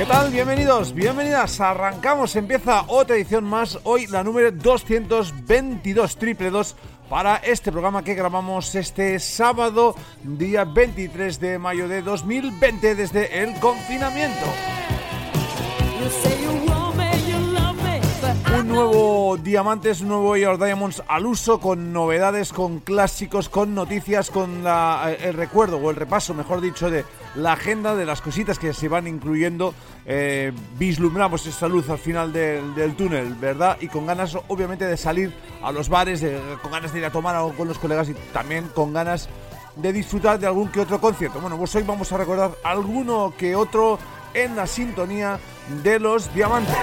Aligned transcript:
¿Qué 0.00 0.06
tal? 0.06 0.30
Bienvenidos, 0.30 0.94
bienvenidas. 0.94 1.60
Arrancamos, 1.60 2.34
empieza 2.34 2.84
otra 2.86 3.16
edición 3.16 3.44
más. 3.44 3.78
Hoy 3.84 4.06
la 4.06 4.24
número 4.24 4.50
222, 4.50 6.16
triple 6.16 6.48
2 6.48 6.74
para 7.10 7.36
este 7.36 7.70
programa 7.70 8.02
que 8.02 8.14
grabamos 8.14 8.74
este 8.74 9.18
sábado, 9.18 9.94
día 10.22 10.64
23 10.64 11.38
de 11.38 11.58
mayo 11.58 11.86
de 11.86 12.00
2020, 12.00 12.94
desde 12.94 13.42
el 13.42 13.60
confinamiento. 13.60 14.46
Nuevo 18.70 19.36
Diamantes, 19.36 20.02
nuevo 20.02 20.36
Your 20.36 20.58
Diamonds 20.58 21.02
al 21.08 21.26
uso, 21.26 21.60
con 21.60 21.92
novedades, 21.92 22.52
con 22.52 22.78
clásicos, 22.78 23.48
con 23.48 23.74
noticias, 23.74 24.30
con 24.30 24.62
la- 24.64 25.12
el 25.20 25.34
recuerdo 25.34 25.76
o 25.78 25.90
el 25.90 25.96
repaso, 25.96 26.34
mejor 26.34 26.60
dicho, 26.60 26.90
de 26.90 27.04
la 27.34 27.52
agenda 27.52 27.94
de 27.96 28.06
las 28.06 28.20
cositas 28.20 28.58
que 28.58 28.72
se 28.72 28.88
van 28.88 29.06
incluyendo. 29.06 29.74
Eh, 30.06 30.52
vislumbramos 30.78 31.46
esta 31.46 31.68
luz 31.68 31.88
al 31.90 31.98
final 31.98 32.32
del, 32.32 32.94
túnel, 32.96 33.34
¿verdad? 33.34 33.76
Y 33.80 33.88
con 33.88 34.06
ganas, 34.06 34.36
obviamente, 34.48 34.86
de 34.86 34.96
salir 34.96 35.32
a 35.62 35.72
los 35.72 35.88
bares, 35.88 36.24
con 36.62 36.70
ganas 36.72 36.92
de 36.92 37.00
ir 37.00 37.04
a 37.04 37.10
tomar 37.10 37.36
algo 37.36 37.52
con 37.54 37.68
los 37.68 37.78
colegas 37.78 38.08
y 38.08 38.14
también 38.32 38.68
con 38.74 38.92
ganas 38.92 39.28
de 39.76 39.92
disfrutar 39.92 40.38
de 40.38 40.46
algún 40.46 40.68
que 40.68 40.80
otro 40.80 41.00
concierto. 41.00 41.40
Bueno, 41.40 41.56
pues 41.56 41.74
hoy 41.74 41.82
vamos 41.82 42.12
a 42.12 42.16
recordar 42.16 42.52
alguno 42.64 43.32
que 43.36 43.54
otro 43.54 43.98
en 44.34 44.56
la 44.56 44.66
sintonía 44.66 45.38
de 45.82 45.98
los 45.98 46.32
diamantes. 46.34 46.76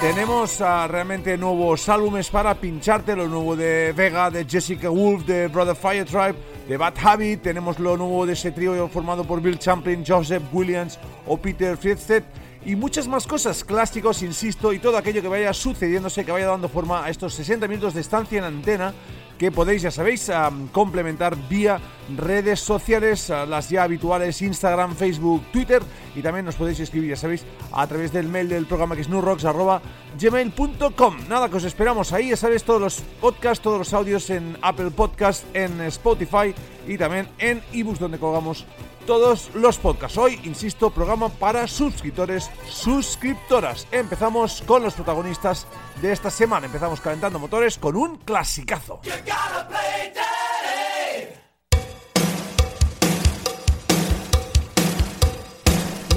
Tenemos 0.00 0.60
ah, 0.60 0.86
realmente 0.86 1.36
nuevos 1.36 1.88
álbumes 1.88 2.30
para 2.30 2.54
pincharte, 2.54 3.16
lo 3.16 3.26
nuevo 3.26 3.56
de 3.56 3.92
Vega, 3.92 4.30
de 4.30 4.44
Jessica 4.44 4.88
Wolf, 4.88 5.26
de 5.26 5.48
Brother 5.48 5.74
Fire 5.74 6.04
Tribe, 6.04 6.36
de 6.68 6.76
Bad 6.76 6.94
Habit, 7.02 7.42
tenemos 7.42 7.78
lo 7.80 7.96
nuevo 7.96 8.24
de 8.24 8.34
ese 8.34 8.52
trío 8.52 8.88
formado 8.88 9.24
por 9.24 9.40
Bill 9.40 9.58
Champlin, 9.58 10.04
Joseph 10.06 10.44
Williams 10.52 10.98
o 11.26 11.36
Peter 11.36 11.76
Friedstedt 11.76 12.24
y 12.64 12.76
muchas 12.76 13.06
más 13.06 13.26
cosas, 13.26 13.64
clásicos, 13.64 14.22
insisto, 14.22 14.72
y 14.72 14.80
todo 14.80 14.96
aquello 14.96 15.22
que 15.22 15.28
vaya 15.28 15.52
sucediéndose, 15.52 16.24
que 16.24 16.32
vaya 16.32 16.46
dando 16.46 16.68
forma 16.68 17.04
a 17.04 17.10
estos 17.10 17.34
60 17.34 17.68
minutos 17.68 17.94
de 17.94 18.00
estancia 18.00 18.38
en 18.38 18.44
antena 18.44 18.92
que 19.38 19.52
podéis, 19.52 19.82
ya 19.82 19.90
sabéis, 19.90 20.30
complementar 20.72 21.36
vía 21.48 21.78
redes 22.16 22.60
sociales, 22.60 23.28
las 23.28 23.68
ya 23.68 23.82
habituales 23.82 24.40
Instagram, 24.42 24.94
Facebook, 24.94 25.42
Twitter 25.52 25.82
y 26.14 26.22
también 26.22 26.46
nos 26.46 26.54
podéis 26.54 26.78
escribir, 26.80 27.10
ya 27.10 27.16
sabéis, 27.16 27.44
a 27.72 27.86
través 27.86 28.12
del 28.12 28.28
mail 28.28 28.48
del 28.48 28.64
programa 28.66 28.94
que 28.94 29.02
es 29.02 29.08
nurrocks.gmail.com. 29.08 31.28
Nada, 31.28 31.48
que 31.48 31.56
os 31.56 31.64
esperamos 31.64 32.12
ahí, 32.12 32.28
ya 32.30 32.36
sabéis, 32.36 32.62
todos 32.64 32.80
los 32.80 33.00
podcasts, 33.20 33.60
todos 33.62 33.78
los 33.78 33.92
audios 33.92 34.30
en 34.30 34.56
Apple 34.62 34.92
Podcast, 34.92 35.44
en 35.54 35.80
Spotify 35.82 36.54
y 36.86 36.96
también 36.96 37.28
en 37.38 37.60
ebooks 37.72 37.98
donde 37.98 38.18
colgamos 38.18 38.64
todos 39.06 39.54
los 39.54 39.78
podcasts. 39.78 40.18
Hoy, 40.18 40.40
insisto, 40.42 40.90
programa 40.90 41.28
para 41.28 41.66
suscriptores, 41.68 42.50
suscriptoras. 42.68 43.86
Empezamos 43.92 44.62
con 44.66 44.82
los 44.82 44.94
protagonistas 44.94 45.66
de 46.02 46.12
esta 46.12 46.28
semana. 46.28 46.66
Empezamos 46.66 47.00
calentando 47.00 47.38
motores 47.38 47.78
con 47.78 47.96
un 47.96 48.18
clasicazo. 48.18 49.00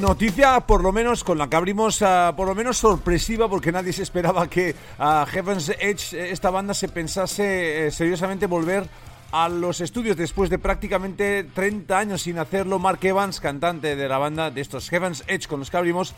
Noticia, 0.00 0.60
por 0.60 0.82
lo 0.82 0.92
menos, 0.92 1.22
con 1.22 1.36
la 1.36 1.50
que 1.50 1.56
abrimos, 1.56 2.00
ah, 2.00 2.32
por 2.34 2.48
lo 2.48 2.54
menos 2.54 2.78
sorpresiva, 2.78 3.50
porque 3.50 3.70
nadie 3.70 3.92
se 3.92 4.02
esperaba 4.02 4.48
que 4.48 4.74
a 4.98 5.26
Heaven's 5.30 5.68
Edge, 5.78 6.16
eh, 6.16 6.30
esta 6.30 6.48
banda, 6.48 6.72
se 6.72 6.88
pensase 6.88 7.86
eh, 7.86 7.90
seriosamente 7.90 8.46
volver 8.46 8.88
a 9.32 9.48
los 9.48 9.80
estudios 9.80 10.16
después 10.16 10.50
de 10.50 10.58
prácticamente 10.58 11.44
30 11.44 11.98
años 11.98 12.22
sin 12.22 12.38
hacerlo. 12.38 12.78
Mark 12.78 12.98
Evans, 13.02 13.40
cantante 13.40 13.94
de 13.96 14.08
la 14.08 14.18
banda 14.18 14.50
de 14.50 14.60
estos 14.60 14.88
Heaven's 14.90 15.24
Edge 15.28 15.46
con 15.46 15.60
los 15.60 15.70
que 15.70 15.76
abrimos, 15.76 16.14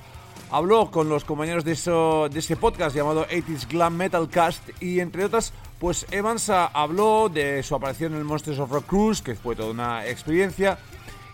habló 0.51 0.91
con 0.91 1.09
los 1.09 1.25
compañeros 1.25 1.65
de, 1.65 1.73
eso, 1.73 2.29
de 2.31 2.39
ese 2.39 2.57
podcast 2.57 2.97
llamado 2.97 3.27
80s 3.29 3.69
Glam 3.69 3.95
Metal 3.97 4.29
Cast 4.29 4.63
y 4.83 5.01
entre 5.01 5.25
otras, 5.25 5.53
pues 5.79 6.07
Evans 6.11 6.49
ah, 6.51 6.71
habló 6.73 7.29
de 7.29 7.63
su 7.63 7.75
aparición 7.75 8.15
en 8.15 8.23
Monsters 8.25 8.59
of 8.59 8.71
Rock 8.71 8.87
Cruise, 8.87 9.21
que 9.23 9.35
fue 9.35 9.57
toda 9.57 9.71
una 9.71 10.07
experiencia, 10.07 10.79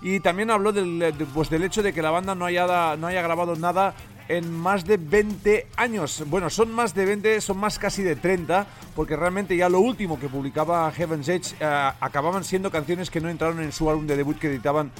y 0.03 0.21
también 0.21 0.51
habló 0.51 0.73
del, 0.73 0.99
de- 0.99 1.13
pues 1.35 1.51
del 1.51 1.63
hecho 1.65 1.83
de 1.83 1.93
que 1.93 2.03
la 2.03 2.11
banda 2.11 2.35
no 2.35 2.45
haya, 2.45 2.97
no 2.97 3.07
haya 3.09 3.23
grabado 3.23 3.55
nada 3.57 3.95
en 4.29 4.53
más 4.53 4.85
de 4.85 4.99
20 4.99 5.67
años. 5.77 6.23
Bueno, 6.27 6.51
son 6.51 6.71
más 6.71 6.95
de 6.95 7.07
20, 7.07 7.41
son 7.41 7.59
más 7.59 7.79
casi 7.79 8.03
de 8.03 8.15
30, 8.15 8.67
porque 8.95 9.17
realmente 9.17 9.57
ya 9.57 9.69
lo 9.69 9.81
último 9.81 10.21
que 10.21 10.29
publicaba 10.29 10.91
Heaven's 10.93 11.29
Edge 11.29 11.55
eh, 11.59 11.91
acababan 12.01 12.45
siendo 12.45 12.71
canciones 12.71 13.11
que 13.11 13.21
no 13.21 13.31
entraron 13.31 13.61
en 13.63 13.73
su 13.73 13.89
álbum 13.89 14.07
de 14.07 14.17
debut 14.17 14.39
que 14.39 14.49
editaban 14.49 14.93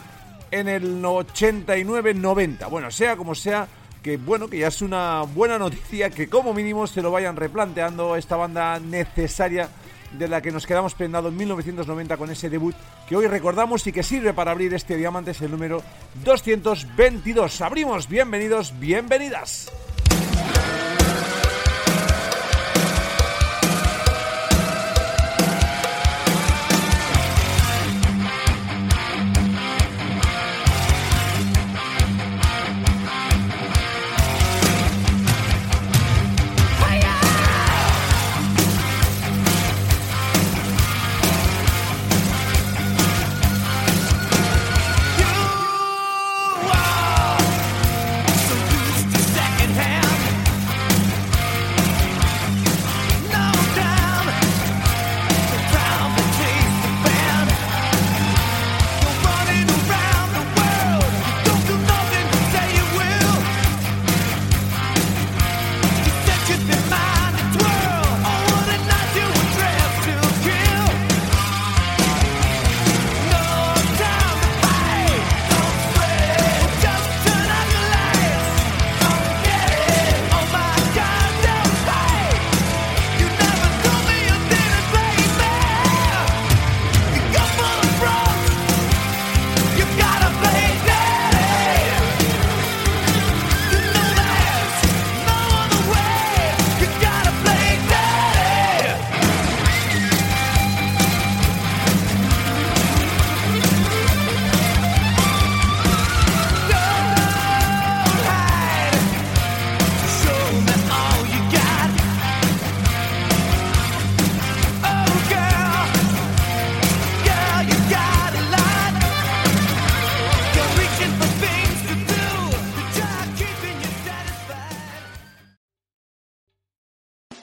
en 0.51 0.69
el 0.69 1.03
89-90. 1.03 2.71
Bueno, 2.71 2.91
sea 2.91 3.17
como 3.17 3.35
sea, 3.35 3.69
que 4.03 4.17
bueno, 4.17 4.49
que 4.49 4.59
ya 4.59 4.69
es 4.69 4.81
una 4.81 5.23
buena 5.23 5.59
noticia 5.59 6.09
que 6.11 6.29
como 6.29 6.55
mínimo 6.55 6.87
se 6.87 7.03
lo 7.03 7.11
vayan 7.11 7.37
replanteando 7.37 8.17
esta 8.17 8.37
banda 8.37 8.81
necesaria 8.81 9.69
de 10.13 10.29
la 10.29 10.41
que 10.41 10.51
nos 10.51 10.67
quedamos 10.67 10.95
prendados 10.95 11.33
en 11.33 11.39
1990 11.39 12.17
con 12.17 12.31
ese 12.31 12.51
debut 12.51 12.75
que 13.09 13.17
hoy 13.17 13.27
recordamos 13.27 13.87
y 13.87 13.93
que 13.93 14.03
sirve 14.03 14.35
para 14.35 14.51
abrir 14.51 14.75
este 14.75 14.97
diamante, 14.97 15.33
es 15.33 15.41
el 15.41 15.51
número 15.51 15.83
222. 16.25 17.61
Abrimos, 17.61 18.09
bienvenidos, 18.09 18.79
bienvenidas. 18.79 19.71